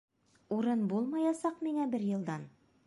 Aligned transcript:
Урын 0.55 0.81
булмаясаҡ 0.93 1.63
миңә 1.69 1.87
бер 1.97 2.11
йылдан! 2.13 2.49